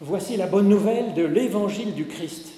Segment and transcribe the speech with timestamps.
[0.00, 2.52] Voici la bonne nouvelle de l'évangile du Christ.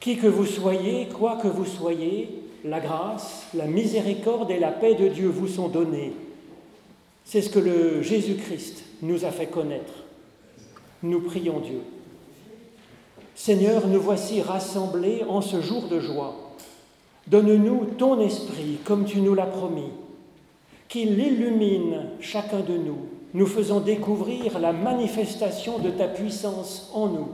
[0.00, 4.94] Qui que vous soyez, quoi que vous soyez, la grâce, la miséricorde et la paix
[4.94, 6.12] de Dieu vous sont données.
[7.24, 9.92] C'est ce que le Jésus-Christ nous a fait connaître.
[11.04, 11.82] Nous prions Dieu.
[13.36, 16.34] Seigneur, nous voici rassemblés en ce jour de joie.
[17.28, 19.92] Donne-nous ton esprit comme tu nous l'as promis,
[20.88, 27.28] qu'il illumine chacun de nous, nous faisant découvrir la manifestation de ta puissance en nous.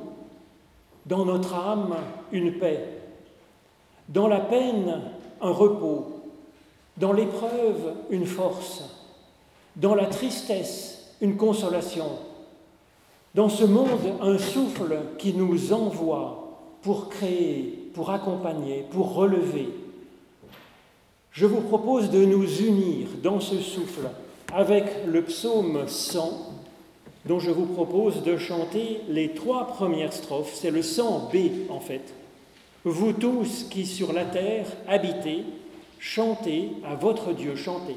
[1.07, 1.95] Dans notre âme,
[2.33, 2.81] une paix.
[4.09, 5.03] Dans la peine,
[5.41, 6.23] un repos.
[6.97, 8.83] Dans l'épreuve, une force.
[9.77, 12.07] Dans la tristesse, une consolation.
[13.35, 19.69] Dans ce monde, un souffle qui nous envoie pour créer, pour accompagner, pour relever.
[21.33, 24.09] Je vous propose de nous unir dans ce souffle
[24.55, 26.53] avec le psaume 100,
[27.27, 30.55] dont je vous propose de chanter les trois premières strophes.
[30.55, 32.15] C'est le 100B en fait.
[32.85, 35.43] Vous tous qui sur la terre habitez,
[35.99, 37.97] chantez à votre Dieu, chantez.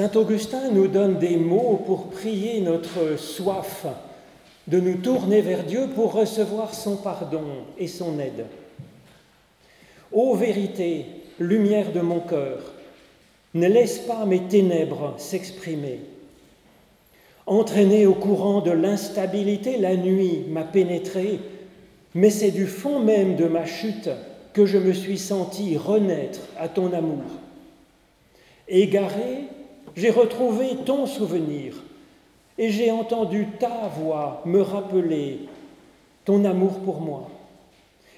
[0.00, 3.84] Saint Augustin nous donne des mots pour prier notre soif
[4.66, 7.44] de nous tourner vers Dieu pour recevoir son pardon
[7.76, 8.46] et son aide.
[10.10, 11.04] Ô vérité,
[11.38, 12.72] lumière de mon cœur,
[13.52, 16.00] ne laisse pas mes ténèbres s'exprimer.
[17.44, 21.40] Entraîné au courant de l'instabilité, la nuit m'a pénétré,
[22.14, 24.08] mais c'est du fond même de ma chute
[24.54, 27.24] que je me suis senti renaître à ton amour.
[28.66, 29.44] Égaré,
[30.00, 31.74] j'ai retrouvé ton souvenir
[32.56, 35.40] et j'ai entendu ta voix me rappeler
[36.24, 37.28] ton amour pour moi.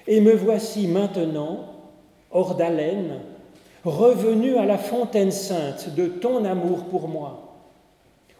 [0.07, 1.65] Et me voici maintenant,
[2.31, 3.19] hors d'haleine,
[3.83, 7.57] revenu à la fontaine sainte de ton amour pour moi.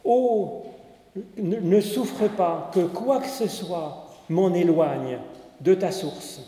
[0.06, 0.64] Oh,
[1.38, 5.20] ne souffre pas que quoi que ce soit m'en éloigne
[5.60, 6.42] de ta source.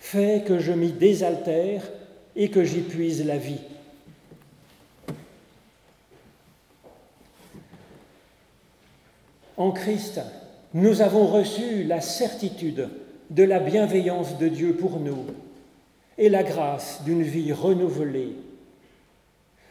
[0.00, 1.82] Fais que je m'y désaltère
[2.34, 3.60] et que j'y puise la vie.
[9.56, 10.20] En Christ,
[10.74, 12.90] nous avons reçu la certitude
[13.30, 15.24] de la bienveillance de Dieu pour nous
[16.18, 18.36] et la grâce d'une vie renouvelée.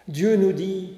[0.08, 0.94] Dieu nous dit,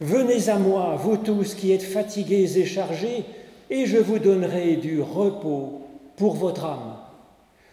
[0.00, 3.24] Venez à moi, vous tous qui êtes fatigués et chargés,
[3.70, 5.82] et je vous donnerai du repos
[6.16, 6.96] pour votre âme.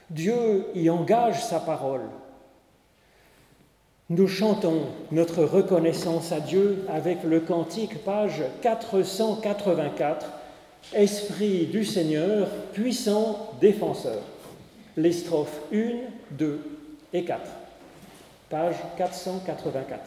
[0.09, 2.05] Dieu y engage sa parole.
[4.09, 10.38] Nous chantons notre reconnaissance à Dieu avec le cantique page 484
[10.93, 14.21] Esprit du Seigneur, puissant défenseur.
[14.97, 15.91] Les strophes 1,
[16.31, 16.59] 2
[17.13, 17.41] et 4.
[18.49, 19.99] Page 484.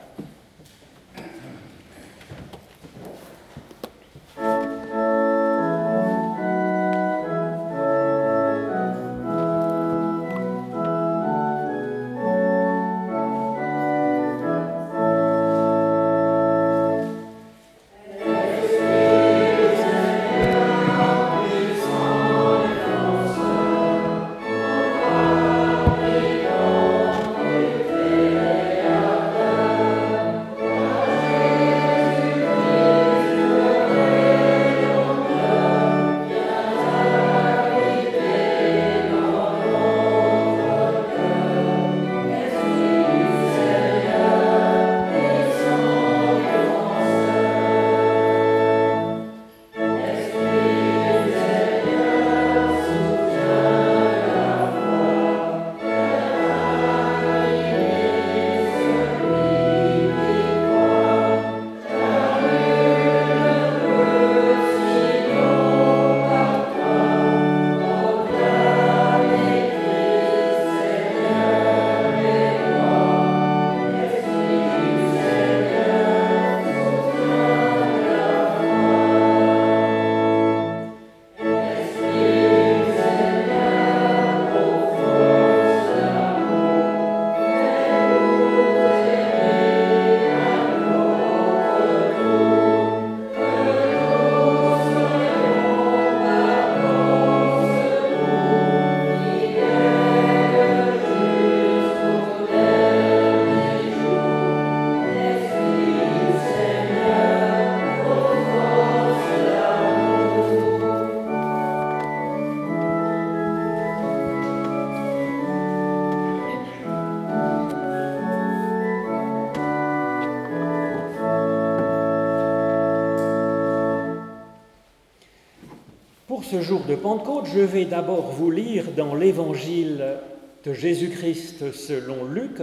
[126.97, 130.17] Pentecôte, je vais d'abord vous lire dans l'évangile
[130.65, 132.61] de Jésus-Christ selon Luc,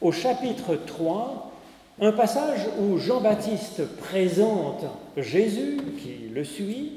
[0.00, 1.52] au chapitre 3,
[2.00, 4.84] un passage où Jean-Baptiste présente
[5.16, 6.92] Jésus qui le suit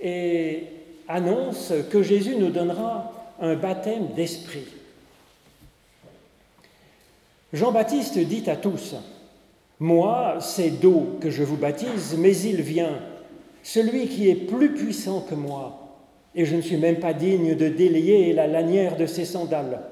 [0.00, 0.64] et
[1.08, 4.66] annonce que Jésus nous donnera un baptême d'esprit.
[7.52, 8.94] Jean-Baptiste dit à tous,
[9.80, 12.98] Moi, c'est d'eau que je vous baptise, mais il vient,
[13.62, 15.79] celui qui est plus puissant que moi,
[16.34, 19.82] et je ne suis même pas digne de délier la lanière de ses sandales.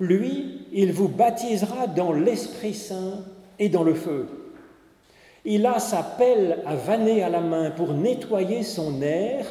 [0.00, 3.24] Lui, il vous baptisera dans l'Esprit Saint
[3.58, 4.26] et dans le feu.
[5.44, 9.46] Il a sa pelle à vanner à la main pour nettoyer son air,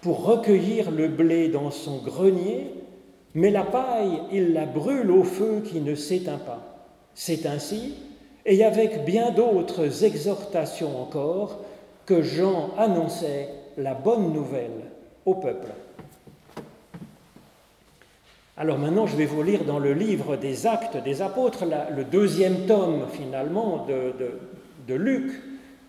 [0.00, 2.74] pour recueillir le blé dans son grenier,
[3.34, 6.86] mais la paille, il la brûle au feu qui ne s'éteint pas.
[7.14, 7.94] C'est ainsi,
[8.44, 11.60] et avec bien d'autres exhortations encore,
[12.04, 13.48] que Jean annonçait
[13.78, 14.91] la bonne nouvelle
[18.56, 21.64] Alors maintenant, je vais vous lire dans le livre des Actes des Apôtres,
[21.96, 24.12] le deuxième tome finalement de,
[24.86, 25.32] de Luc,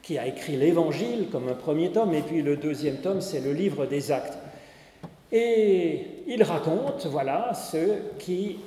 [0.01, 3.53] qui a écrit l'Évangile comme un premier tome, et puis le deuxième tome, c'est le
[3.53, 4.37] livre des Actes.
[5.31, 8.59] Et il raconte, voilà, ce qui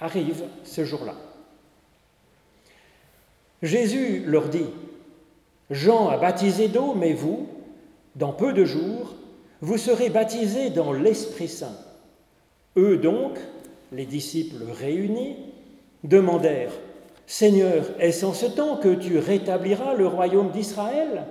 [0.00, 1.14] arrive ce jour-là.
[3.62, 4.70] Jésus leur dit,
[5.70, 7.48] Jean a baptisé d'eau, mais vous,
[8.14, 9.14] dans peu de jours,
[9.60, 11.76] vous serez baptisés dans l'Esprit Saint.
[12.76, 13.38] Eux donc,
[13.92, 15.36] les disciples réunis,
[16.04, 16.72] demandèrent,
[17.26, 21.24] Seigneur, est-ce en ce temps que tu rétabliras le royaume d'Israël?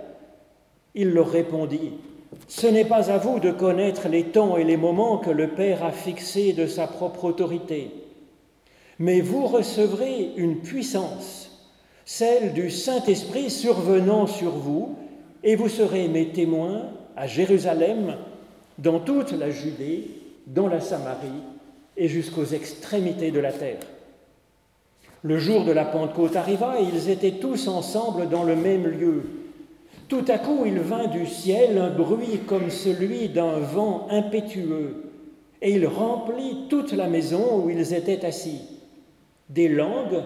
[0.94, 1.94] Il leur répondit,
[2.48, 5.84] Ce n'est pas à vous de connaître les temps et les moments que le Père
[5.84, 7.92] a fixés de sa propre autorité,
[9.00, 11.70] mais vous recevrez une puissance,
[12.04, 14.96] celle du Saint-Esprit survenant sur vous,
[15.44, 18.16] et vous serez mes témoins à Jérusalem,
[18.78, 20.08] dans toute la Judée,
[20.46, 21.42] dans la Samarie
[21.98, 23.80] et jusqu'aux extrémités de la terre.
[25.24, 29.24] Le jour de la Pentecôte arriva et ils étaient tous ensemble dans le même lieu.
[30.08, 35.04] Tout à coup, il vint du ciel un bruit comme celui d'un vent impétueux,
[35.62, 38.62] et il remplit toute la maison où ils étaient assis.
[39.50, 40.22] Des langues,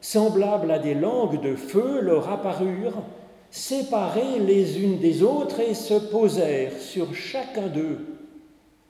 [0.00, 3.04] semblables à des langues de feu, leur apparurent,
[3.52, 7.98] séparées les unes des autres et se posèrent sur chacun d'eux.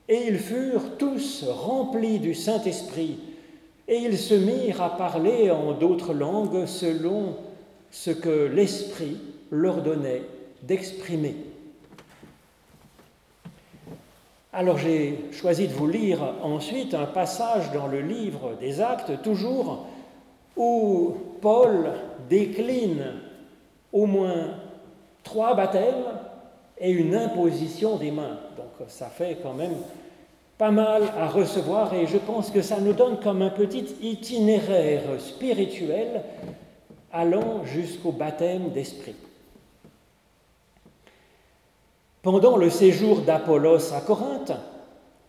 [0.07, 3.19] Et ils furent tous remplis du Saint-Esprit,
[3.87, 7.35] et ils se mirent à parler en d'autres langues selon
[7.91, 9.17] ce que l'Esprit
[9.51, 10.23] leur donnait
[10.63, 11.35] d'exprimer.
[14.53, 19.87] Alors j'ai choisi de vous lire ensuite un passage dans le livre des actes, toujours,
[20.55, 21.91] où Paul
[22.29, 23.13] décline
[23.93, 24.55] au moins
[25.23, 26.03] trois baptêmes
[26.79, 28.39] et une imposition des mains.
[28.57, 29.75] Donc ça fait quand même
[30.57, 35.03] pas mal à recevoir et je pense que ça nous donne comme un petit itinéraire
[35.19, 36.23] spirituel
[37.11, 39.15] allant jusqu'au baptême d'esprit.
[42.23, 44.53] Pendant le séjour d'Apollos à Corinthe,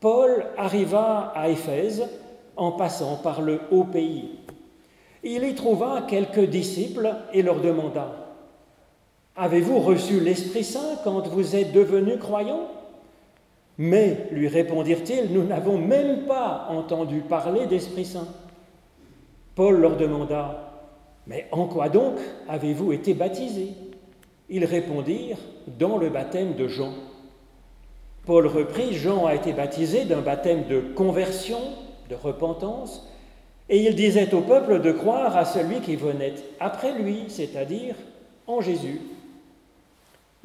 [0.01, 2.09] Paul arriva à Éphèse
[2.57, 4.39] en passant par le haut pays.
[5.23, 8.24] Il y trouva quelques disciples et leur demanda
[9.37, 12.69] Avez-vous reçu l'Esprit Saint quand vous êtes devenus croyants
[13.79, 18.29] Mais, lui répondirent-ils, nous n'avons même pas entendu parler d'Esprit Saint.
[19.57, 20.73] Paul leur demanda,
[21.27, 22.15] Mais en quoi donc
[22.49, 23.73] avez-vous été baptisés
[24.49, 25.39] Ils répondirent,
[25.79, 26.93] Dans le baptême de Jean.
[28.27, 31.59] Paul reprit, Jean a été baptisé d'un baptême de conversion,
[32.09, 33.11] de repentance,
[33.69, 37.97] et il disait au peuple de croire à celui qui venait après lui, c'est-à-dire
[38.47, 39.01] en Jésus.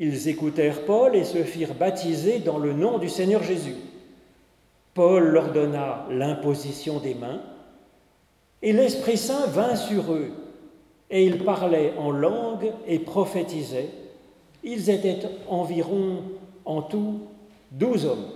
[0.01, 3.75] Ils écoutèrent Paul et se firent baptiser dans le nom du Seigneur Jésus.
[4.94, 7.41] Paul leur donna l'imposition des mains,
[8.62, 10.32] et l'Esprit Saint vint sur eux,
[11.12, 13.89] et ils parlaient en langue et prophétisaient.
[14.63, 16.24] Ils étaient environ
[16.63, 17.20] en tout
[17.72, 18.27] douze hommes.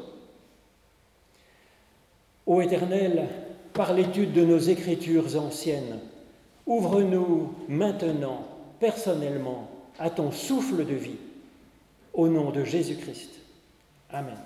[2.46, 3.30] Ô Éternel,
[3.74, 6.00] par l'étude de nos écritures anciennes,
[6.66, 8.48] ouvre-nous maintenant,
[8.82, 11.20] personnellement, à ton souffle de vie
[12.14, 13.32] au nom de Jésus-Christ.
[14.10, 14.38] Amen.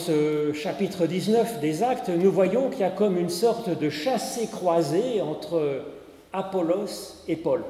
[0.00, 5.20] Ce chapitre 19 des Actes, nous voyons qu'il y a comme une sorte de chassé-croisé
[5.20, 5.82] entre
[6.32, 7.62] Apollos et Paul.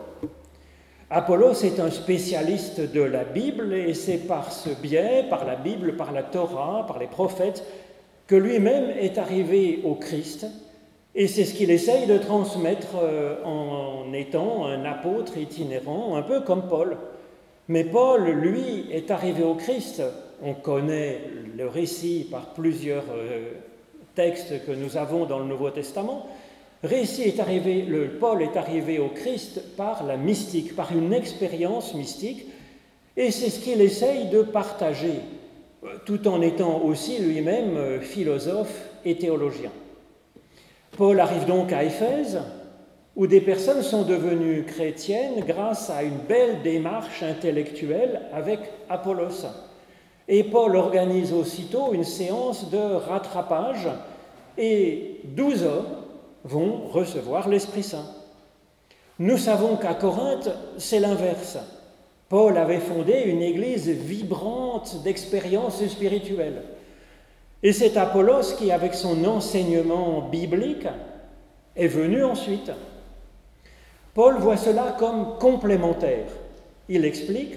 [1.10, 5.96] Apollos est un spécialiste de la Bible et c'est par ce biais, par la Bible,
[5.96, 7.64] par la Torah, par les prophètes,
[8.26, 10.46] que lui-même est arrivé au Christ
[11.14, 16.40] et c'est ce qu'il essaye de transmettre euh, en étant un apôtre itinérant, un peu
[16.40, 16.96] comme Paul.
[17.66, 20.02] Mais Paul, lui, est arrivé au Christ.
[20.42, 21.20] On connaît
[21.56, 23.52] le récit par plusieurs euh,
[24.14, 26.26] textes que nous avons dans le Nouveau Testament.
[26.82, 27.84] Récit est arrivé,
[28.18, 32.46] Paul est arrivé au Christ par la mystique, par une expérience mystique,
[33.18, 35.20] et c'est ce qu'il essaye de partager,
[36.06, 39.70] tout en étant aussi lui-même euh, philosophe et théologien.
[40.96, 42.40] Paul arrive donc à Éphèse,
[43.14, 49.44] où des personnes sont devenues chrétiennes grâce à une belle démarche intellectuelle avec Apollos.
[50.32, 53.88] Et Paul organise aussitôt une séance de rattrapage
[54.56, 55.96] et douze hommes
[56.44, 58.06] vont recevoir l'Esprit Saint.
[59.18, 61.58] Nous savons qu'à Corinthe, c'est l'inverse.
[62.28, 66.62] Paul avait fondé une église vibrante d'expériences spirituelles.
[67.64, 70.86] Et c'est Apollos qui, avec son enseignement biblique,
[71.74, 72.70] est venu ensuite.
[74.14, 76.28] Paul voit cela comme complémentaire.
[76.88, 77.56] Il explique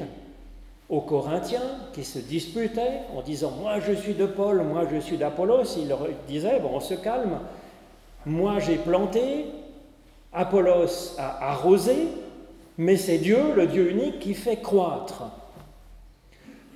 [0.94, 5.18] aux Corinthiens qui se disputaient en disant Moi je suis de Paul, moi je suis
[5.18, 5.76] d'Apollos.
[5.78, 7.40] Il leur disait Bon, on se calme.
[8.28, 9.48] Moi j'ai planté,
[10.32, 12.08] Apollos a arrosé,
[12.78, 15.24] mais c'est Dieu, le Dieu unique, qui fait croître.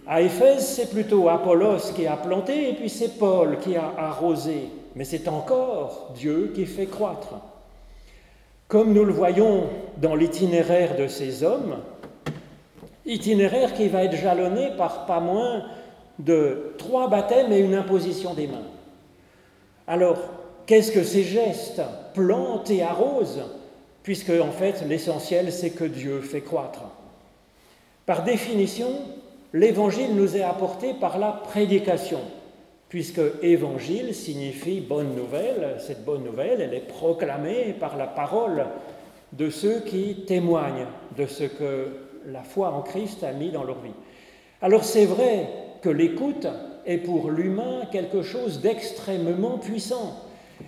[0.08, 4.70] À Éphèse, c'est plutôt Apollos qui a planté et puis c'est Paul qui a arrosé.
[4.96, 7.36] Mais c'est encore Dieu qui fait croître.
[8.68, 9.66] Comme nous le voyons
[9.98, 11.78] dans l'itinéraire de ces hommes,
[13.08, 15.64] itinéraire qui va être jalonné par pas moins
[16.20, 18.68] de trois baptêmes et une imposition des mains.
[19.88, 20.18] Alors,
[20.66, 21.82] qu'est-ce que ces gestes
[22.14, 23.44] Plante et arrose,
[24.04, 26.82] puisque en fait l'essentiel c'est que Dieu fait croître.
[28.06, 28.90] Par définition,
[29.54, 32.20] l'évangile nous est apporté par la prédication,
[32.90, 35.76] puisque évangile signifie bonne nouvelle.
[35.80, 38.66] Cette bonne nouvelle, elle est proclamée par la parole
[39.34, 40.88] de ceux qui témoignent
[41.18, 41.88] de ce que
[42.28, 43.94] la foi en Christ a mis dans leur vie.
[44.62, 45.48] Alors c'est vrai
[45.82, 46.48] que l'écoute
[46.86, 50.16] est pour l'humain quelque chose d'extrêmement puissant.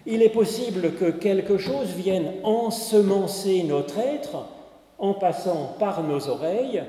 [0.06, 4.46] Il est possible que quelque chose vienne ensemencer notre être
[4.98, 6.84] en passant par nos oreilles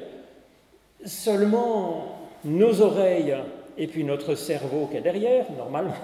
[1.04, 2.04] Seulement,
[2.44, 3.34] nos oreilles
[3.78, 5.94] et puis notre cerveau qui est derrière, normalement,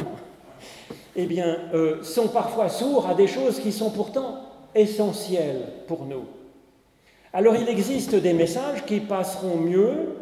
[1.17, 4.41] eh bien, euh, sont parfois sourds à des choses qui sont pourtant
[4.75, 6.25] essentielles pour nous.
[7.33, 10.16] Alors il existe des messages qui passeront mieux,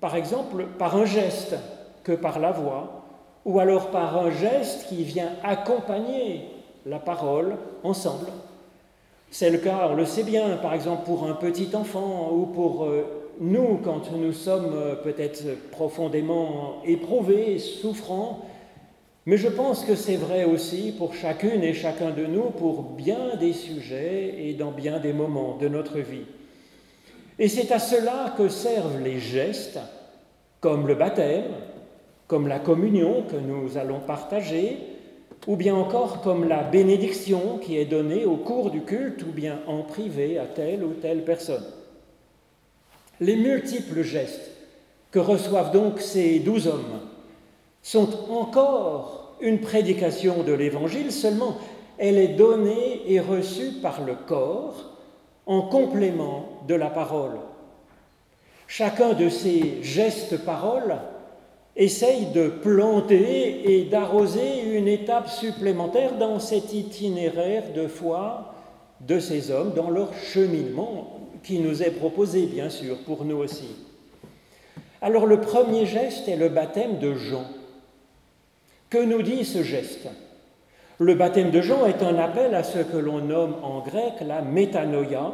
[0.00, 1.54] par exemple, par un geste
[2.02, 3.04] que par la voix,
[3.44, 6.48] ou alors par un geste qui vient accompagner
[6.86, 8.26] la parole ensemble.
[9.30, 12.84] C'est le cas, on le sait bien, par exemple pour un petit enfant ou pour
[12.84, 13.04] euh,
[13.40, 18.40] nous, quand nous sommes euh, peut-être profondément éprouvés, souffrants,
[19.26, 23.36] mais je pense que c'est vrai aussi pour chacune et chacun de nous, pour bien
[23.38, 26.24] des sujets et dans bien des moments de notre vie.
[27.38, 29.78] Et c'est à cela que servent les gestes,
[30.60, 31.52] comme le baptême,
[32.26, 34.78] comme la communion que nous allons partager,
[35.46, 39.58] ou bien encore comme la bénédiction qui est donnée au cours du culte, ou bien
[39.66, 41.64] en privé à telle ou telle personne.
[43.20, 44.50] Les multiples gestes
[45.10, 47.00] que reçoivent donc ces douze hommes
[47.82, 51.56] sont encore une prédication de l'Évangile, seulement
[51.98, 54.90] elle est donnée et reçue par le corps
[55.46, 57.38] en complément de la parole.
[58.66, 60.96] Chacun de ces gestes-paroles
[61.76, 68.54] essaye de planter et d'arroser une étape supplémentaire dans cet itinéraire de foi
[69.00, 73.76] de ces hommes, dans leur cheminement qui nous est proposé, bien sûr, pour nous aussi.
[75.02, 77.44] Alors le premier geste est le baptême de Jean.
[78.90, 80.08] Que nous dit ce geste
[80.98, 84.42] Le baptême de Jean est un appel à ce que l'on nomme en grec la
[84.42, 85.30] métanoïa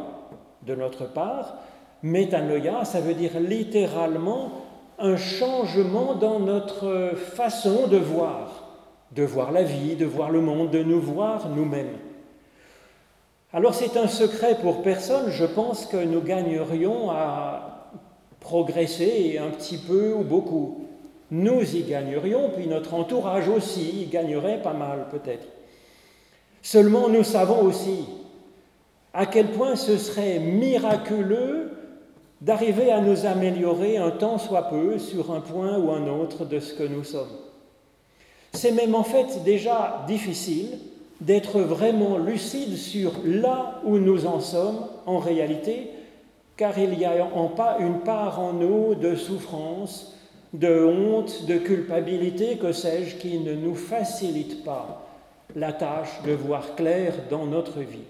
[0.66, 1.56] de notre part.
[2.02, 4.50] Métanoïa, ça veut dire littéralement
[4.98, 8.68] un changement dans notre façon de voir,
[9.12, 11.96] de voir la vie, de voir le monde, de nous voir nous-mêmes.
[13.54, 17.90] Alors c'est un secret pour personne, je pense que nous gagnerions à
[18.38, 20.85] progresser un petit peu ou beaucoup.
[21.30, 25.46] Nous y gagnerions, puis notre entourage aussi y gagnerait pas mal peut-être.
[26.62, 28.06] Seulement nous savons aussi
[29.12, 31.70] à quel point ce serait miraculeux
[32.40, 36.60] d'arriver à nous améliorer un temps soit peu sur un point ou un autre de
[36.60, 37.32] ce que nous sommes.
[38.52, 40.78] C'est même en fait déjà difficile
[41.20, 45.90] d'être vraiment lucide sur là où nous en sommes en réalité,
[46.56, 50.15] car il y a en pas une part en nous de souffrance,
[50.52, 55.06] de honte, de culpabilité, que sais-je, qui ne nous facilite pas
[55.54, 58.04] la tâche de voir clair dans notre vie.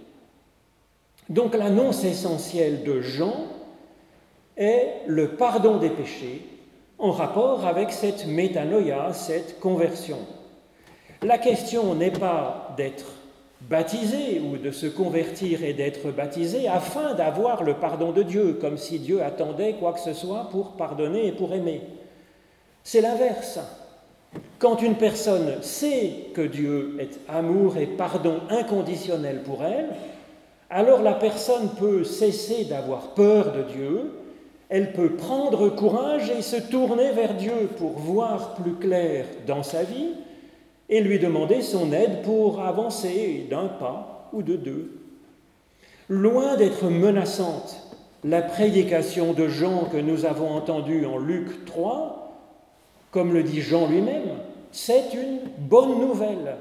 [1.29, 3.35] Donc l'annonce essentielle de Jean
[4.57, 6.47] est le pardon des péchés
[6.99, 10.19] en rapport avec cette métanoïa, cette conversion.
[11.23, 13.07] La question n'est pas d'être
[13.63, 18.77] baptisé ou de se convertir et d'être baptisé afin d'avoir le pardon de Dieu, comme
[18.77, 21.83] si Dieu attendait quoi que ce soit pour pardonner et pour aimer.
[22.87, 23.59] C'est l'inverse.
[24.61, 29.89] Quand une personne sait que Dieu est amour et pardon inconditionnel pour elle,
[30.71, 34.13] alors la personne peut cesser d'avoir peur de Dieu,
[34.69, 39.83] elle peut prendre courage et se tourner vers Dieu pour voir plus clair dans sa
[39.83, 40.13] vie
[40.89, 44.93] et lui demander son aide pour avancer d'un pas ou de deux.
[46.09, 52.26] Loin d'être menaçante, la prédication de Jean que nous avons entendue en Luc 3,
[53.17, 54.29] comme le dit Jean lui-même,
[54.73, 56.57] c'est une bonne nouvelle.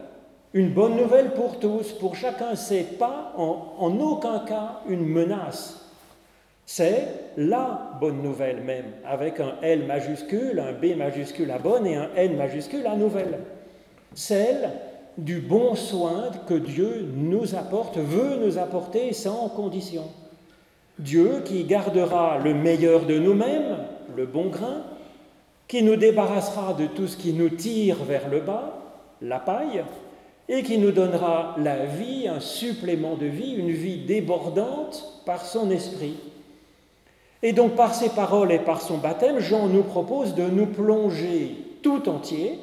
[0.54, 2.56] Une bonne nouvelle pour tous, pour chacun.
[2.56, 5.86] C'est pas en, en aucun cas une menace.
[6.66, 11.98] C'est la bonne nouvelle même, avec un L majuscule, un B majuscule à bonne et
[11.98, 13.40] un N majuscule à nouvelle.
[14.14, 14.70] Celle
[15.18, 20.06] du bon soin que Dieu nous apporte, veut nous apporter sans condition.
[21.00, 23.76] Dieu qui gardera le meilleur de nous-mêmes,
[24.16, 24.84] le bon grain,
[25.68, 28.82] qui nous débarrassera de tout ce qui nous tire vers le bas,
[29.22, 29.84] la paille,
[30.48, 35.72] et qui nous donnera la vie, un supplément de vie, une vie débordante par son
[35.72, 36.18] esprit.
[37.42, 41.56] Et donc par ses paroles et par son baptême, Jean nous propose de nous plonger
[41.82, 42.60] tout entier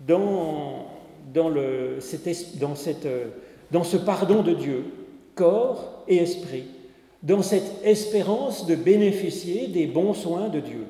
[0.00, 0.86] dans,
[1.32, 1.98] dans, le,
[2.54, 3.08] dans, cette,
[3.70, 4.84] dans ce pardon de Dieu,
[5.34, 6.64] corps et esprit,
[7.22, 10.86] dans cette espérance de bénéficier des bons soins de Dieu.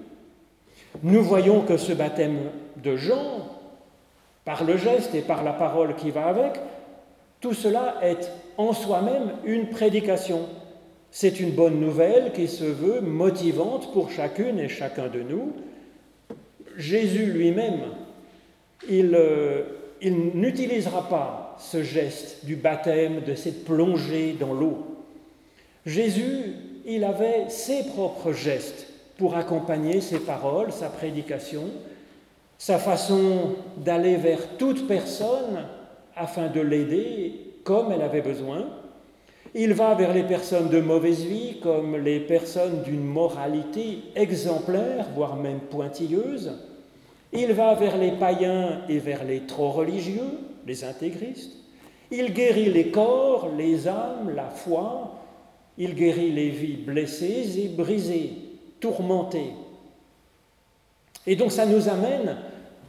[1.03, 2.39] Nous voyons que ce baptême
[2.83, 3.47] de Jean,
[4.45, 6.55] par le geste et par la parole qui va avec,
[7.41, 10.49] tout cela est en soi-même une prédication.
[11.11, 15.53] C'est une bonne nouvelle qui se veut motivante pour chacune et chacun de nous.
[16.77, 17.81] Jésus lui-même,
[18.89, 19.63] il, euh,
[20.01, 24.97] il n'utilisera pas ce geste du baptême, de cette plongée dans l'eau.
[25.87, 26.55] Jésus,
[26.87, 28.88] il avait ses propres gestes
[29.19, 31.65] pour accompagner ses paroles, sa prédication,
[32.57, 35.67] sa façon d'aller vers toute personne
[36.17, 38.67] afin de l'aider comme elle avait besoin.
[39.55, 45.37] Il va vers les personnes de mauvaise vie comme les personnes d'une moralité exemplaire, voire
[45.37, 46.53] même pointilleuse.
[47.33, 51.57] Il va vers les païens et vers les trop religieux, les intégristes.
[52.11, 55.15] Il guérit les corps, les âmes, la foi.
[55.77, 58.48] Il guérit les vies blessées et brisées
[58.81, 59.53] tourmenté.
[61.27, 62.37] Et donc ça nous amène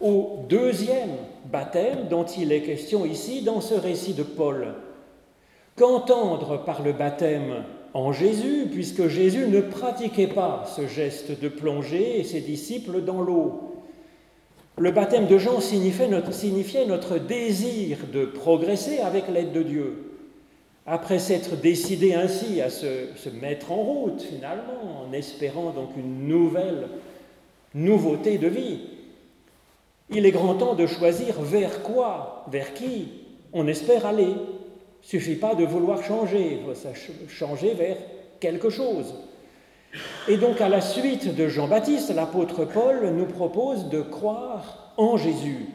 [0.01, 1.11] au deuxième
[1.45, 4.75] baptême dont il est question ici dans ce récit de Paul.
[5.75, 12.23] Qu'entendre par le baptême en Jésus, puisque Jésus ne pratiquait pas ce geste de plonger
[12.23, 13.83] ses disciples dans l'eau.
[14.77, 20.09] Le baptême de Jean signifiait notre, signifiait notre désir de progresser avec l'aide de Dieu
[20.89, 26.87] après s'être décidé ainsi à se, mettre en route finalement, en espérant donc une nouvelle
[27.75, 28.79] nouveauté de vie,
[30.09, 33.09] il est grand temps de choisir vers quoi, vers qui
[33.53, 34.33] on espère aller.
[35.03, 37.97] Il suffit pas de vouloir changer, faut changer vers
[38.39, 39.13] quelque chose.
[40.27, 45.67] Et donc à la suite de Jean-Baptiste, l'apôtre Paul nous propose de croire en Jésus,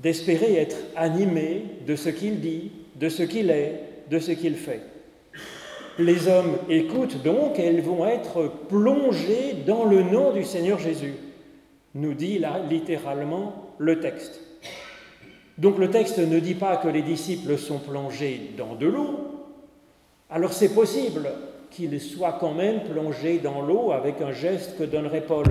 [0.00, 2.72] d'espérer être animé de ce qu'il dit,
[3.02, 4.80] de ce qu'il est, de ce qu'il fait.
[5.98, 11.14] Les hommes écoutent donc et ils vont être plongés dans le nom du Seigneur Jésus,
[11.96, 14.40] nous dit là littéralement le texte.
[15.58, 19.18] Donc le texte ne dit pas que les disciples sont plongés dans de l'eau,
[20.30, 21.28] alors c'est possible
[21.72, 25.46] qu'ils soient quand même plongés dans l'eau avec un geste que donnerait Paul.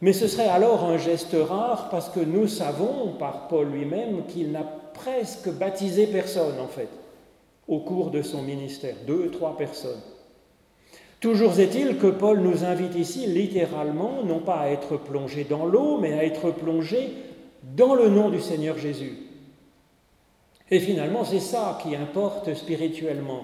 [0.00, 4.52] Mais ce serait alors un geste rare parce que nous savons par Paul lui-même qu'il
[4.52, 4.64] n'a
[4.98, 6.88] presque baptisé personne en fait
[7.68, 10.00] au cours de son ministère, deux, trois personnes.
[11.20, 15.98] Toujours est-il que Paul nous invite ici littéralement, non pas à être plongé dans l'eau,
[15.98, 17.12] mais à être plongé
[17.76, 19.18] dans le nom du Seigneur Jésus.
[20.70, 23.42] Et finalement, c'est ça qui importe spirituellement.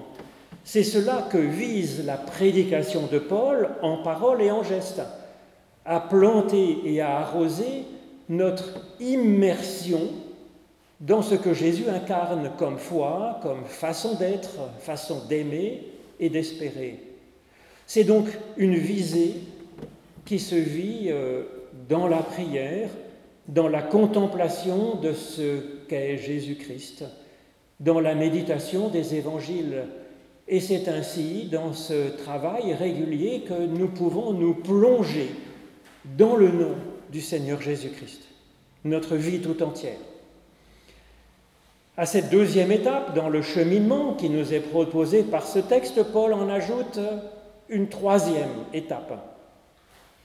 [0.62, 5.03] C'est cela que vise la prédication de Paul en parole et en geste,
[5.85, 7.85] à planter et à arroser
[8.29, 10.01] notre immersion
[11.05, 15.83] dans ce que Jésus incarne comme foi, comme façon d'être, façon d'aimer
[16.19, 16.99] et d'espérer.
[17.87, 19.35] C'est donc une visée
[20.25, 21.43] qui se vit euh,
[21.90, 22.88] dans la prière,
[23.49, 27.05] dans la contemplation de ce qu'est Jésus-Christ,
[27.81, 29.85] dans la méditation des évangiles.
[30.49, 35.29] Et c'est ainsi, dans ce travail régulier, que nous pouvons nous plonger
[36.17, 36.77] dans le nom
[37.12, 38.23] du Seigneur Jésus-Christ,
[38.85, 39.99] notre vie tout entière.
[41.97, 46.33] À cette deuxième étape, dans le cheminement qui nous est proposé par ce texte, Paul
[46.33, 46.99] en ajoute
[47.69, 49.13] une troisième étape.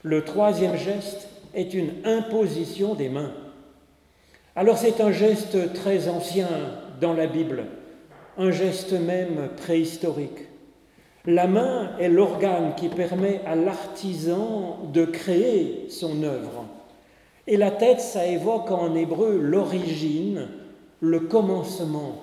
[0.02, 3.32] Le troisième geste est une imposition des mains.
[4.56, 6.48] Alors c'est un geste très ancien
[7.00, 7.66] dans la Bible,
[8.36, 10.48] un geste même préhistorique.
[11.24, 16.64] La main est l'organe qui permet à l'artisan de créer son œuvre.
[17.46, 20.48] Et la tête, ça évoque en hébreu l'origine,
[21.00, 22.22] le commencement.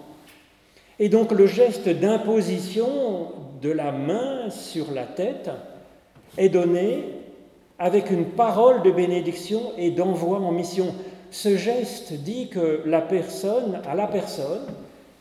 [0.99, 5.49] Et donc le geste d'imposition de la main sur la tête
[6.37, 7.03] est donné
[7.79, 10.93] avec une parole de bénédiction et d'envoi en mission.
[11.29, 14.65] Ce geste dit que la personne, à la personne,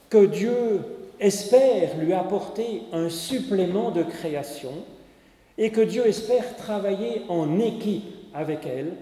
[0.08, 0.80] que Dieu
[1.20, 4.72] espère lui apporter un supplément de création
[5.58, 8.92] et que Dieu espère travailler en équipe avec elle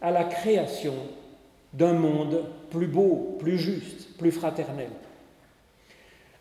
[0.00, 0.94] à la création
[1.72, 4.88] d'un monde plus beau, plus juste, plus fraternel.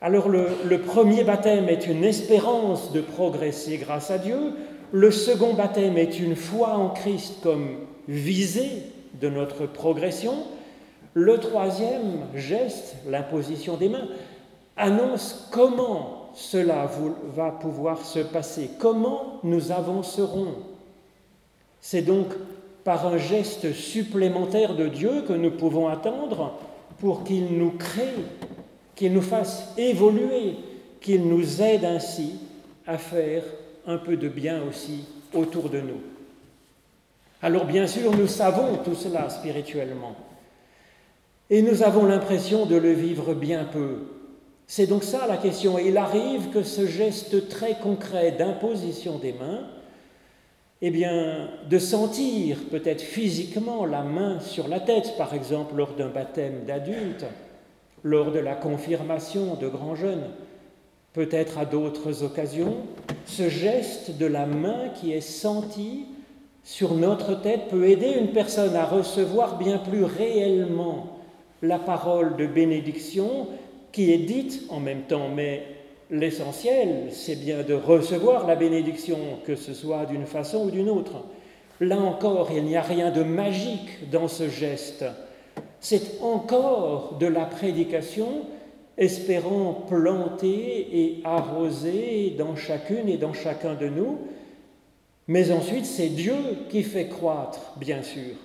[0.01, 4.53] Alors le, le, premier baptême est une espérance de progresser grâce à Dieu,
[4.91, 8.83] le second baptême est une foi en Christ comme visée
[9.19, 10.35] de notre progression,
[11.13, 14.07] le troisième geste, l'imposition des mains,
[14.75, 16.89] annonce comment cela
[17.35, 20.55] va pouvoir se passer, comment nous avancerons.
[21.79, 22.27] C'est donc
[22.83, 26.53] par un geste supplémentaire de Dieu que nous pouvons attendre
[26.99, 28.15] pour qu'il nous crée,
[28.95, 30.55] qu'il nous fasse évoluer,
[31.01, 32.39] qu'il nous aide ainsi
[32.87, 33.43] à faire
[33.85, 36.01] un peu de bien aussi autour de nous.
[37.41, 40.15] Alors bien sûr, nous savons tout cela spirituellement,
[41.49, 43.97] et nous avons l'impression de le vivre bien peu.
[44.65, 45.77] C'est donc ça la question.
[45.77, 49.67] il arrive que ce geste très concret d'imposition des mains
[50.85, 56.09] eh bien, de sentir peut-être physiquement la main sur la tête, par exemple lors d'un
[56.09, 57.25] baptême d'adulte,
[58.03, 60.25] lors de la confirmation de grands jeunes,
[61.13, 62.75] peut-être à d'autres occasions,
[63.25, 66.07] ce geste de la main qui est senti
[66.65, 71.17] sur notre tête peut aider une personne à recevoir bien plus réellement
[71.61, 73.47] la parole de bénédiction
[73.93, 75.63] qui est dite en même temps, mais
[76.13, 81.23] L'essentiel, c'est bien de recevoir la bénédiction, que ce soit d'une façon ou d'une autre.
[81.79, 85.05] Là encore, il n'y a rien de magique dans ce geste.
[85.79, 88.43] C'est encore de la prédication,
[88.95, 94.19] espérant planter et arroser dans chacune et dans chacun de nous.
[95.27, 96.35] Mais ensuite, c'est Dieu
[96.69, 98.35] qui fait croître, bien sûr.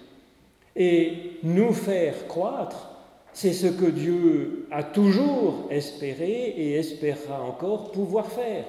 [0.74, 2.97] Et nous faire croître,
[3.40, 8.64] c'est ce que Dieu a toujours espéré et espérera encore pouvoir faire.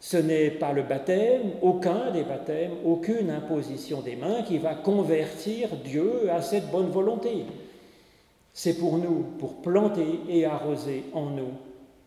[0.00, 5.68] Ce n'est pas le baptême, aucun des baptêmes, aucune imposition des mains qui va convertir
[5.84, 7.44] Dieu à cette bonne volonté.
[8.52, 11.52] C'est pour nous, pour planter et arroser en nous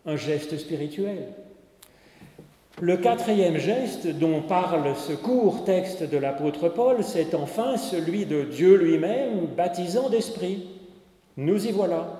[0.05, 1.29] un geste spirituel.
[2.81, 8.43] Le quatrième geste dont parle ce court texte de l'apôtre Paul, c'est enfin celui de
[8.43, 10.67] Dieu lui-même baptisant d'esprit.
[11.37, 12.19] Nous y voilà.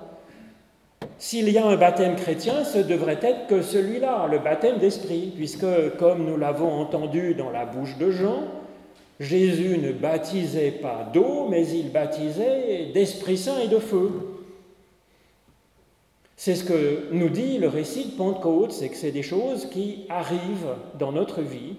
[1.18, 5.66] S'il y a un baptême chrétien, ce devrait être que celui-là, le baptême d'esprit, puisque,
[5.98, 8.44] comme nous l'avons entendu dans la bouche de Jean,
[9.20, 14.10] Jésus ne baptisait pas d'eau, mais il baptisait d'Esprit Saint et de feu.
[16.36, 20.04] C'est ce que nous dit le récit de Pentecôte, c'est que c'est des choses qui
[20.08, 21.76] arrivent dans notre vie.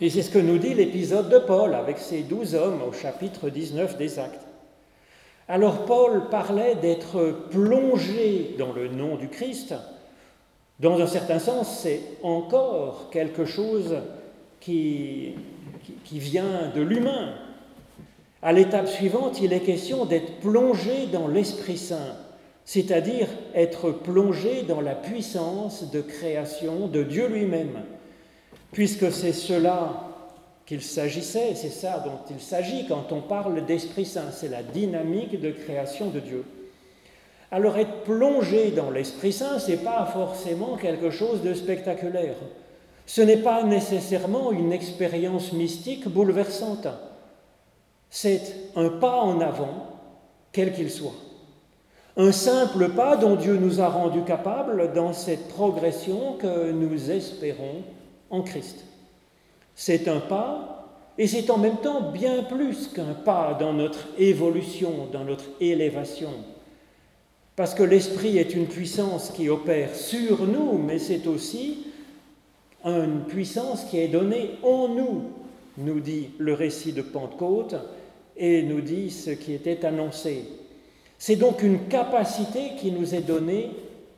[0.00, 3.48] Et c'est ce que nous dit l'épisode de Paul avec ses douze hommes au chapitre
[3.48, 4.43] 19 des Actes.
[5.46, 9.74] Alors Paul parlait d'être plongé dans le nom du Christ.
[10.80, 13.96] Dans un certain sens, c'est encore quelque chose
[14.58, 15.34] qui,
[16.10, 17.34] vient de l'humain.
[18.42, 22.16] À l'étape suivante, il est question d'être plongé dans l'Esprit Saint,
[22.64, 27.82] c'est-à-dire être plongé dans la puissance de création de Dieu lui-même,
[28.72, 30.03] puisque c'est cela
[30.66, 35.40] qu'il s'agissait, c'est ça dont il s'agit quand on parle d'Esprit Saint, c'est la dynamique
[35.40, 36.44] de création de Dieu.
[37.50, 42.34] Alors être plongé dans l'Esprit Saint, ce n'est pas forcément quelque chose de spectaculaire.
[43.06, 46.88] Ce n'est pas nécessairement une expérience mystique bouleversante.
[48.08, 48.40] C'est
[48.76, 49.98] un pas en avant,
[50.52, 51.14] quel qu'il soit.
[52.16, 57.82] Un simple pas dont Dieu nous a rendus capables dans cette progression que nous espérons
[58.30, 58.84] en Christ.
[59.74, 60.74] C'est un pas
[61.16, 66.30] et c'est en même temps bien plus qu'un pas dans notre évolution, dans notre élévation.
[67.56, 71.86] Parce que l'Esprit est une puissance qui opère sur nous, mais c'est aussi
[72.84, 75.22] une puissance qui est donnée en nous,
[75.78, 77.76] nous dit le récit de Pentecôte
[78.36, 80.44] et nous dit ce qui était annoncé.
[81.16, 83.70] C'est donc une capacité qui nous est donnée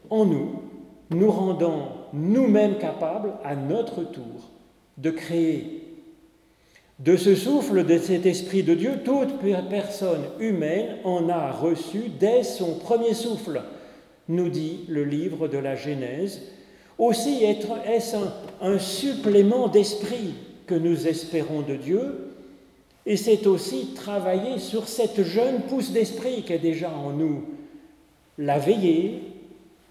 [0.08, 0.62] en nous,
[1.10, 4.50] nous rendant nous-mêmes capables, à notre tour,
[4.98, 5.82] de créer.
[6.98, 9.34] De ce souffle, de cet Esprit de Dieu, toute
[9.68, 13.62] personne humaine en a reçu dès son premier souffle,
[14.28, 16.40] nous dit le livre de la Genèse.
[16.98, 18.32] Aussi est-ce un,
[18.62, 20.34] un supplément d'esprit
[20.66, 22.32] que nous espérons de Dieu,
[23.04, 27.44] et c'est aussi travailler sur cette jeune pousse d'esprit qui est déjà en nous,
[28.38, 29.22] la veiller,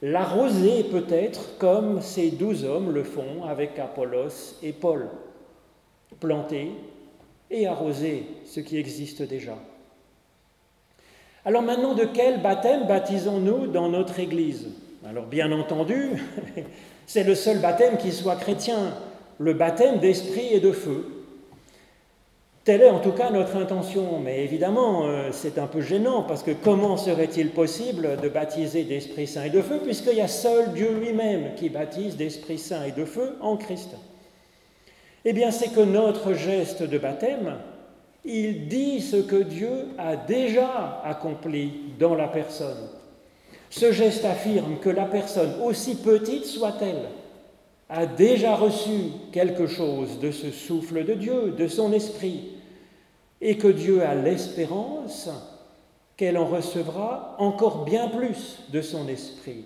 [0.01, 5.07] l'arroser peut-être comme ces douze hommes le font avec Apollos et Paul,
[6.19, 6.71] planter
[7.49, 9.57] et arroser ce qui existe déjà.
[11.45, 14.69] Alors maintenant, de quel baptême baptisons-nous dans notre Église?
[15.07, 16.23] Alors bien entendu,
[17.05, 18.95] c'est le seul baptême qui soit chrétien,
[19.37, 21.14] le baptême d'esprit et de feu.
[22.65, 26.41] Telle est en tout cas notre intention, mais évidemment euh, c'est un peu gênant parce
[26.41, 30.73] que comment serait-il possible de baptiser d'Esprit Saint et de feu puisqu'il y a seul
[30.73, 33.91] Dieu lui-même qui baptise d'Esprit Saint et de feu en Christ?
[35.25, 37.53] Eh bien c'est que notre geste de baptême,
[38.23, 42.89] il dit ce que Dieu a déjà accompli dans la personne.
[43.69, 47.09] Ce geste affirme que la personne, aussi petite soit-elle,
[47.89, 52.54] a déjà reçu quelque chose de ce souffle de Dieu, de son esprit,
[53.47, 55.29] et que Dieu a l'espérance
[56.17, 59.65] qu'elle en recevra encore bien plus de son esprit.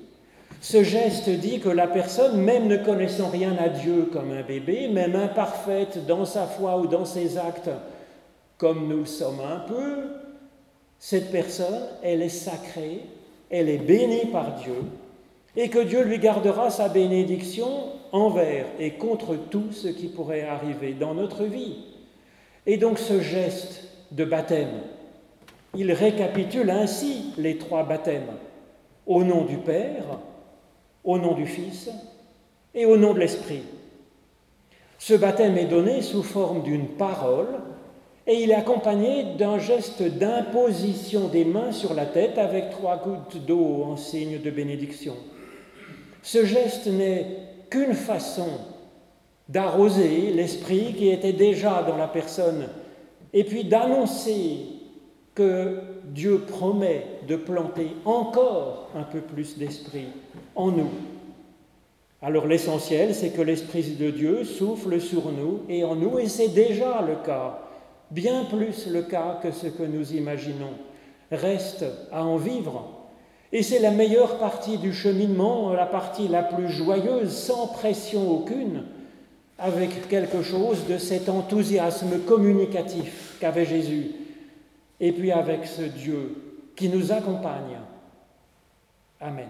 [0.60, 4.90] Ce geste dit que la personne, même ne connaissant rien à Dieu comme un bébé,
[4.90, 7.70] même imparfaite dans sa foi ou dans ses actes,
[8.58, 10.10] comme nous sommes un peu,
[10.98, 13.06] cette personne, elle est sacrée,
[13.50, 14.84] elle est bénie par Dieu,
[15.56, 20.92] et que Dieu lui gardera sa bénédiction envers et contre tout ce qui pourrait arriver
[20.92, 21.89] dans notre vie.
[22.72, 24.82] Et donc ce geste de baptême,
[25.76, 28.32] il récapitule ainsi les trois baptêmes,
[29.08, 30.20] au nom du Père,
[31.04, 31.90] au nom du Fils
[32.76, 33.64] et au nom de l'Esprit.
[35.00, 37.60] Ce baptême est donné sous forme d'une parole
[38.28, 43.44] et il est accompagné d'un geste d'imposition des mains sur la tête avec trois gouttes
[43.48, 45.16] d'eau en signe de bénédiction.
[46.22, 47.26] Ce geste n'est
[47.72, 48.60] qu'une façon
[49.50, 52.68] d'arroser l'esprit qui était déjà dans la personne
[53.34, 54.58] et puis d'annoncer
[55.36, 60.08] que Dieu promet de planter encore un peu plus d'esprit
[60.56, 60.90] en nous.
[62.22, 66.50] Alors l'essentiel, c'est que l'Esprit de Dieu souffle sur nous et en nous, et c'est
[66.50, 67.60] déjà le cas,
[68.12, 70.74] bien plus le cas que ce que nous imaginons.
[71.32, 73.06] Reste à en vivre.
[73.54, 78.84] Et c'est la meilleure partie du cheminement, la partie la plus joyeuse, sans pression aucune,
[79.60, 84.12] avec quelque chose de cet enthousiasme communicatif qu'avait Jésus,
[85.00, 86.36] et puis avec ce Dieu
[86.76, 87.78] qui nous accompagne.
[89.20, 89.50] Amen.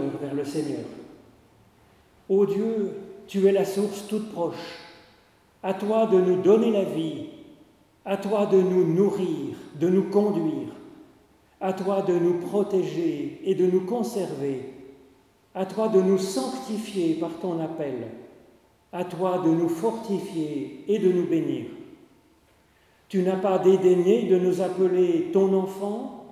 [0.00, 0.84] Vers le Seigneur.
[2.28, 2.92] Ô Dieu,
[3.26, 4.78] tu es la source toute proche.
[5.62, 7.26] À toi de nous donner la vie,
[8.04, 10.68] à toi de nous nourrir, de nous conduire,
[11.60, 14.74] à toi de nous protéger et de nous conserver,
[15.54, 18.08] à toi de nous sanctifier par ton appel,
[18.92, 21.66] à toi de nous fortifier et de nous bénir.
[23.08, 26.24] Tu n'as pas dédaigné de nous appeler ton enfant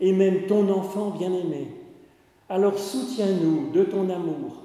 [0.00, 1.68] et même ton enfant bien-aimé.
[2.48, 4.62] Alors soutiens-nous de ton amour.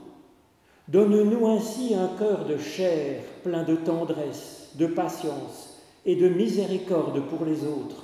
[0.88, 7.46] Donne-nous ainsi un cœur de chair plein de tendresse, de patience et de miséricorde pour
[7.46, 8.04] les autres.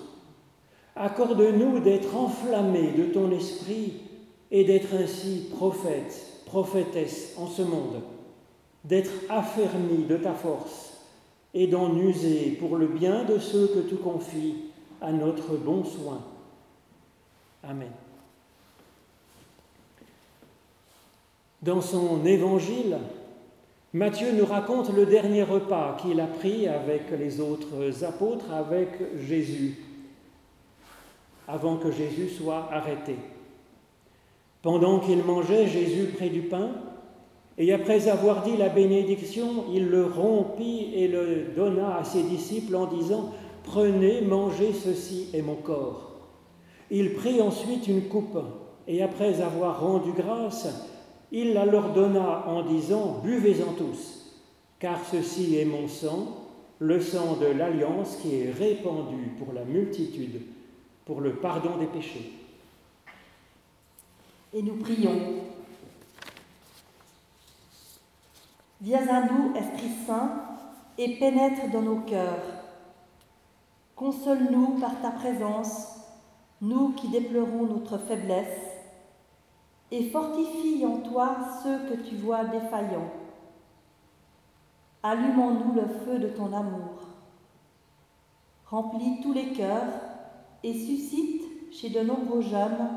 [0.95, 4.01] Accorde-nous d'être enflammés de ton esprit
[4.49, 8.01] et d'être ainsi prophètes, prophétesses en ce monde,
[8.83, 11.03] d'être affermis de ta force
[11.53, 14.55] et d'en user pour le bien de ceux que tu confies
[15.01, 16.23] à notre bon soin.
[17.63, 17.91] Amen.
[21.61, 22.97] Dans son évangile,
[23.93, 28.89] Matthieu nous raconte le dernier repas qu'il a pris avec les autres apôtres, avec
[29.27, 29.79] Jésus,
[31.47, 33.15] avant que Jésus soit arrêté.
[34.61, 36.69] Pendant qu'il mangeait, Jésus prit du pain,
[37.57, 42.75] et après avoir dit la bénédiction, il le rompit et le donna à ses disciples
[42.75, 43.31] en disant,
[43.63, 46.11] Prenez, mangez, ceci est mon corps.
[46.91, 48.37] Il prit ensuite une coupe,
[48.87, 50.67] et après avoir rendu grâce,
[51.31, 54.35] il la leur donna en disant, Buvez-en tous,
[54.79, 56.47] car ceci est mon sang,
[56.79, 60.41] le sang de l'alliance qui est répandu pour la multitude,
[61.05, 62.31] pour le pardon des péchés.
[64.53, 65.19] Et nous prions.
[68.79, 70.43] Viens à nous, Esprit Saint,
[70.97, 72.43] et pénètre dans nos cœurs.
[73.95, 75.87] Console-nous par ta présence,
[76.61, 78.66] nous qui déplorons notre faiblesse,
[79.91, 83.11] et fortifie en toi ceux que tu vois défaillants.
[85.03, 86.99] Allumons-nous le feu de ton amour.
[88.65, 89.93] Remplis tous les cœurs
[90.63, 92.89] et suscite chez de nombreux jeunes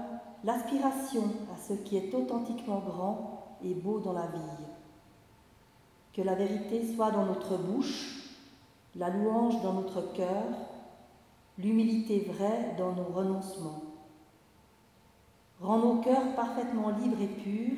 [0.43, 1.25] l'aspiration
[1.55, 4.65] à ce qui est authentiquement grand et beau dans la vie.
[6.13, 8.33] Que la vérité soit dans notre bouche,
[8.97, 10.45] la louange dans notre cœur,
[11.59, 13.90] l'humilité vraie dans nos renoncements.
[15.61, 17.77] Rends nos cœurs parfaitement libres et purs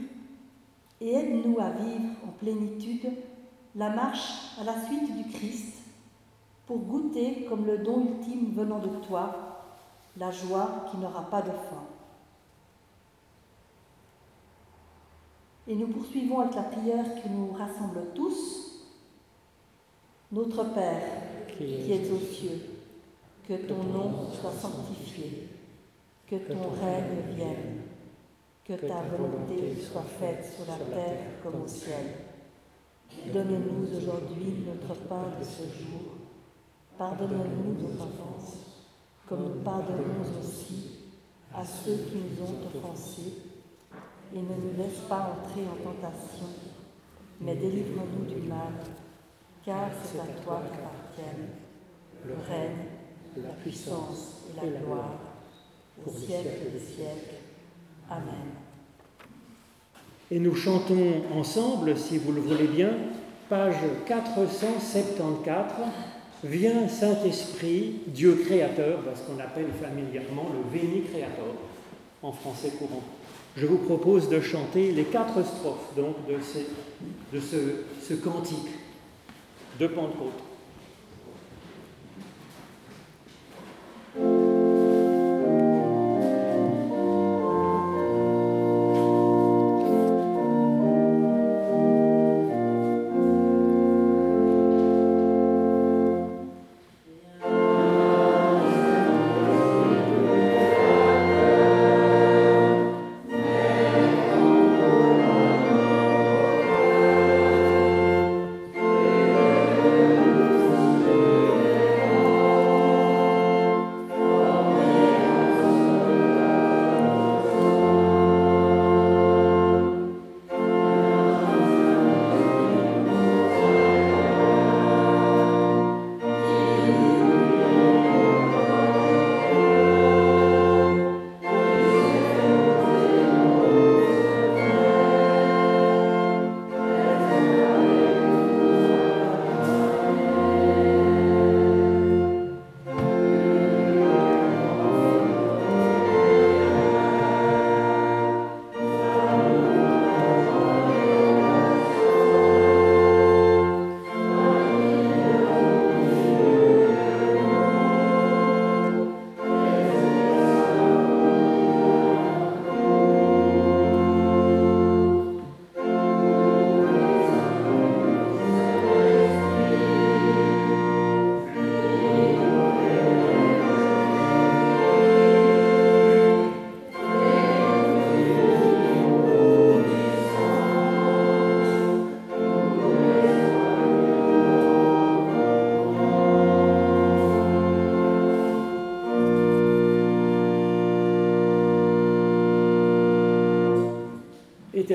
[1.01, 3.11] et aide-nous à vivre en plénitude
[3.75, 5.83] la marche à la suite du Christ
[6.67, 9.65] pour goûter comme le don ultime venant de toi
[10.17, 11.83] la joie qui n'aura pas de fin.
[15.67, 18.85] Et nous poursuivons avec la prière qui nous rassemble tous.
[20.31, 21.03] Notre Père,
[21.49, 22.61] qui es aux cieux,
[23.47, 25.49] que ton nom soit sanctifié
[26.33, 27.83] que ton règne vienne,
[28.65, 32.07] que ta volonté soit faite sur la terre comme au ciel.
[33.31, 36.15] Donne-nous aujourd'hui notre pain de ce jour.
[36.97, 38.57] Pardonne-nous nos offenses,
[39.29, 41.01] comme nous pardonnons aussi
[41.55, 43.35] à ceux qui nous ont offensés.
[44.35, 46.47] Et ne nous laisse pas entrer en tentation,
[47.43, 48.73] mais délivre-nous du mal,
[49.67, 51.51] car c'est à toi qu'appartiennent
[52.25, 52.87] le règne,
[53.37, 55.32] la puissance et la gloire
[56.03, 57.37] pour siècle des siècles.
[58.11, 58.53] Amen.
[60.31, 62.91] Et nous chantons ensemble, si vous le voulez bien,
[63.49, 63.77] page
[64.07, 65.75] 474,
[66.45, 71.55] Viens Saint-Esprit, Dieu créateur, ce qu'on appelle familièrement le Veni Creator
[72.21, 73.03] en français courant.
[73.57, 76.35] Je vous propose de chanter les quatre strophes donc, de,
[77.37, 77.57] de ce,
[78.03, 78.71] ce cantique
[79.79, 80.52] de Pentecôte.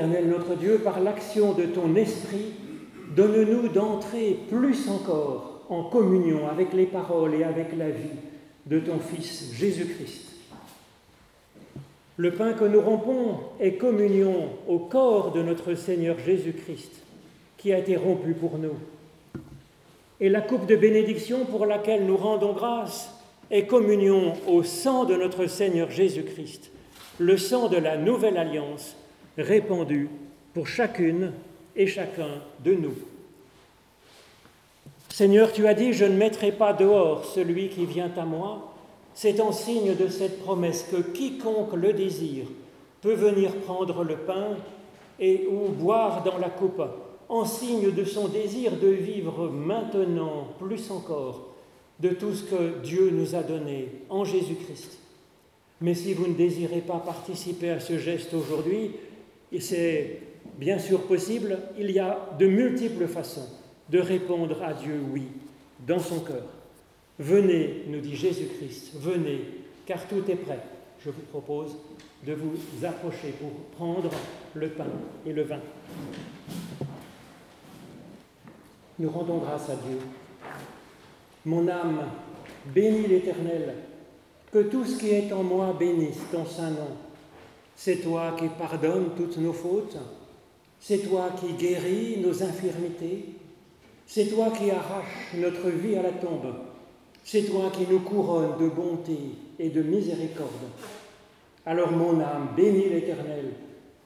[0.08, 2.52] Notre Dieu, par l'action de ton esprit,
[3.14, 8.16] donne-nous d'entrer plus encore en communion avec les paroles et avec la vie
[8.66, 10.34] de ton Fils Jésus-Christ.
[12.16, 16.92] Le pain que nous rompons est communion au corps de notre Seigneur Jésus-Christ,
[17.58, 18.74] qui a été rompu pour nous.
[20.20, 23.14] Et la coupe de bénédiction pour laquelle nous rendons grâce
[23.50, 26.72] est communion au sang de notre Seigneur Jésus-Christ,
[27.18, 28.96] le sang de la nouvelle alliance
[29.38, 30.08] répandu
[30.54, 31.32] pour chacune
[31.76, 32.94] et chacun de nous.
[35.08, 38.74] Seigneur, tu as dit, je ne mettrai pas dehors celui qui vient à moi.
[39.14, 42.46] C'est en signe de cette promesse que quiconque le désire
[43.00, 44.56] peut venir prendre le pain
[45.18, 46.82] et ou boire dans la coupe,
[47.28, 51.48] en signe de son désir de vivre maintenant plus encore
[52.00, 54.98] de tout ce que Dieu nous a donné en Jésus-Christ.
[55.80, 58.92] Mais si vous ne désirez pas participer à ce geste aujourd'hui,
[59.52, 60.20] et c'est
[60.58, 63.48] bien sûr possible, il y a de multiples façons
[63.88, 65.28] de répondre à Dieu oui
[65.86, 66.44] dans son cœur.
[67.18, 69.40] Venez, nous dit Jésus-Christ, venez,
[69.86, 70.60] car tout est prêt.
[71.04, 71.76] Je vous propose
[72.26, 74.10] de vous approcher pour prendre
[74.54, 74.86] le pain
[75.24, 75.60] et le vin.
[78.98, 79.98] Nous rendons grâce à Dieu.
[81.44, 82.02] Mon âme
[82.74, 83.74] bénit l'Éternel,
[84.52, 86.90] que tout ce qui est en moi bénisse ton saint nom.
[87.80, 89.96] C'est toi qui pardonnes toutes nos fautes,
[90.80, 93.26] c'est toi qui guéris nos infirmités,
[94.04, 96.54] c'est toi qui arraches notre vie à la tombe,
[97.22, 99.16] c'est toi qui nous couronnes de bonté
[99.60, 100.50] et de miséricorde.
[101.64, 103.52] Alors mon âme bénit l'Éternel,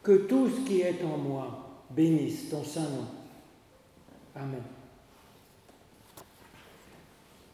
[0.03, 3.07] que tout ce qui est en moi bénisse ton saint nom.
[4.37, 4.63] Amen.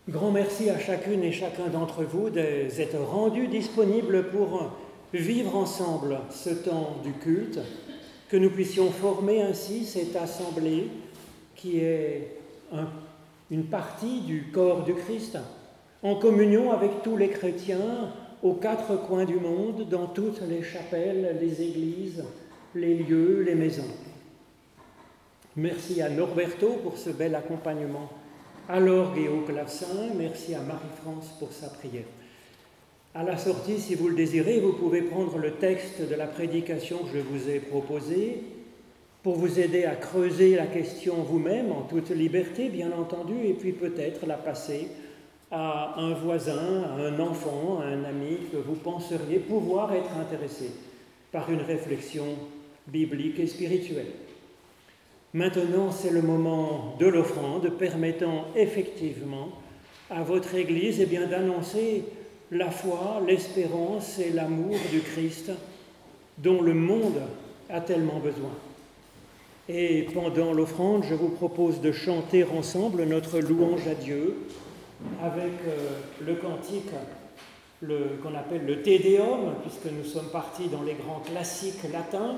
[0.09, 4.73] Grand merci à chacune et chacun d'entre vous d'être rendus disponibles pour
[5.13, 7.61] vivre ensemble ce temps du culte,
[8.29, 10.89] que nous puissions former ainsi cette assemblée
[11.55, 12.37] qui est
[13.51, 15.39] une partie du corps du Christ,
[16.03, 21.39] en communion avec tous les chrétiens aux quatre coins du monde, dans toutes les chapelles,
[21.41, 22.23] les églises,
[22.75, 23.83] les lieux, les maisons.
[25.57, 28.11] Merci à Norberto pour ce bel accompagnement
[28.69, 29.87] à l'orgue et au clavecin.
[30.17, 32.05] Merci à Marie-France pour sa prière.
[33.15, 36.99] À la sortie, si vous le désirez, vous pouvez prendre le texte de la prédication
[36.99, 38.43] que je vous ai proposé
[39.23, 43.73] pour vous aider à creuser la question vous-même en toute liberté, bien entendu, et puis
[43.73, 44.89] peut-être la passer
[45.51, 50.71] à un voisin, à un enfant, à un ami que vous penseriez pouvoir être intéressé
[51.33, 52.27] par une réflexion
[52.87, 54.13] biblique et spirituelle.
[55.33, 59.49] Maintenant, c'est le moment de l'offrande permettant effectivement
[60.11, 62.05] à votre Église eh bien, d'annoncer
[62.51, 65.51] la foi, l'espérance et l'amour du Christ
[66.39, 67.21] dont le monde
[67.69, 68.51] a tellement besoin.
[69.69, 74.39] Et pendant l'offrande, je vous propose de chanter ensemble notre louange à Dieu
[75.23, 76.91] avec euh, le cantique
[77.81, 82.37] qu'on appelle le Te Deum, puisque nous sommes partis dans les grands classiques latins.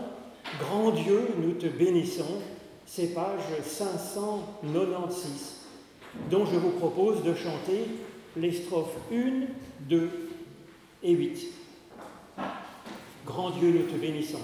[0.58, 2.42] Grand Dieu, nous te bénissons.
[2.84, 5.68] C'est page 596,
[6.30, 7.86] dont je vous propose de chanter
[8.36, 9.46] les strophes 1,
[9.88, 10.10] 2
[11.02, 11.46] et 8.
[13.26, 14.40] Grand Dieu, nous te bénissons.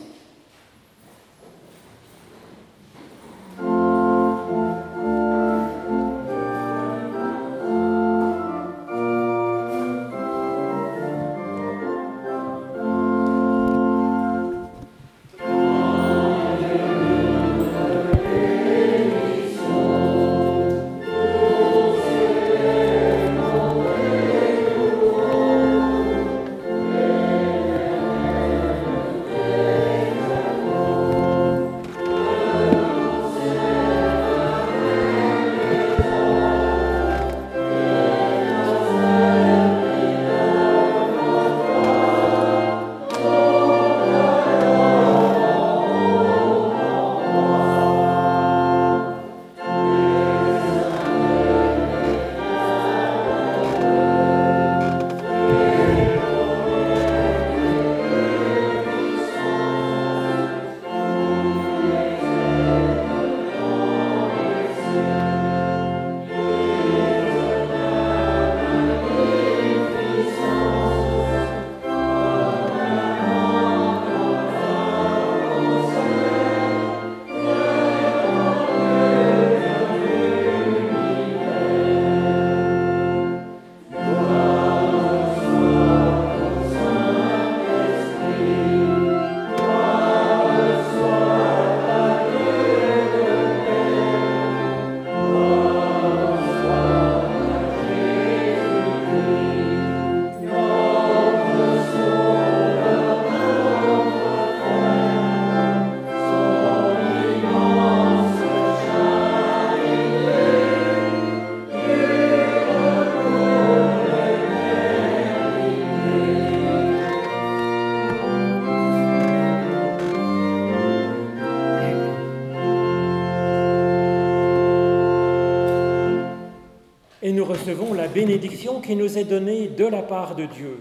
[128.16, 130.78] Bénédiction qui nous est donnée de la part de Dieu.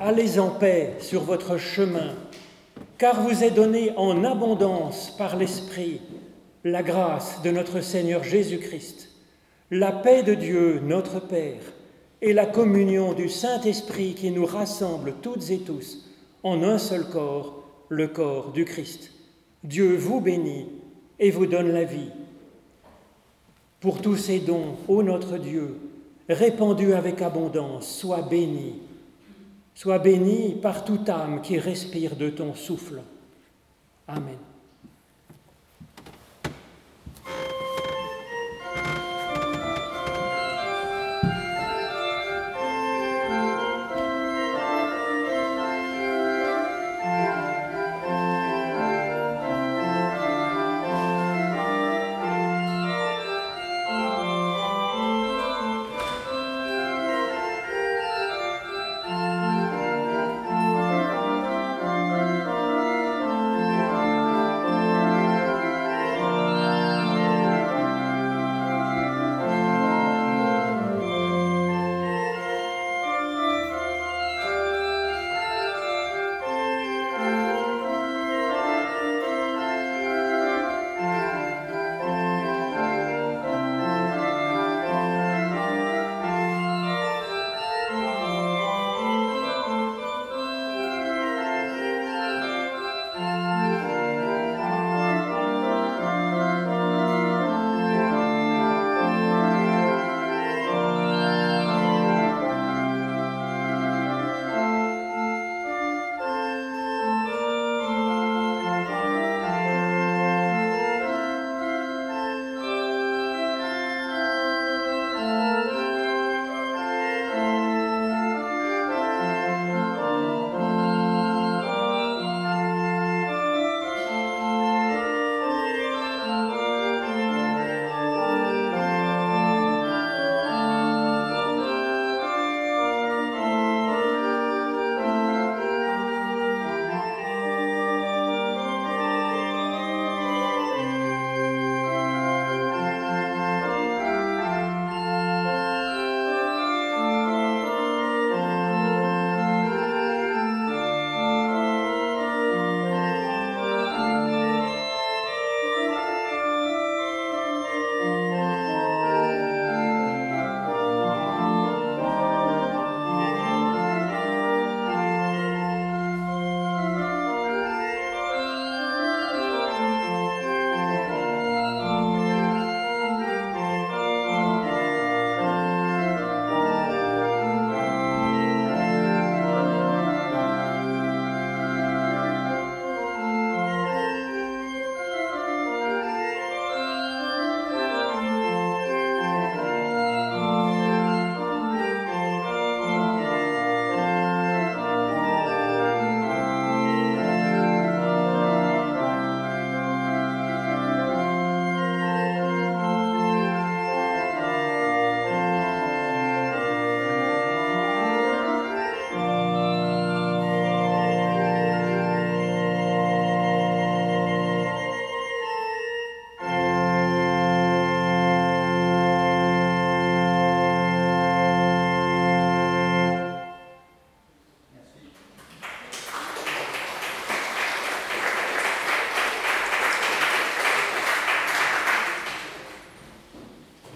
[0.00, 2.16] Allez en paix sur votre chemin,
[2.98, 6.00] car vous est donné en abondance par l'Esprit
[6.64, 9.08] la grâce de notre Seigneur Jésus-Christ,
[9.70, 11.62] la paix de Dieu, notre Père,
[12.22, 16.08] et la communion du Saint-Esprit qui nous rassemble toutes et tous
[16.42, 19.12] en un seul corps, le corps du Christ.
[19.62, 20.66] Dieu vous bénit
[21.20, 22.10] et vous donne la vie.
[23.78, 25.87] Pour tous ces dons, ô notre Dieu,
[26.34, 28.82] répandus avec abondance, sois béni.
[29.74, 33.00] Sois béni par toute âme qui respire de ton souffle.
[34.06, 34.38] Amen.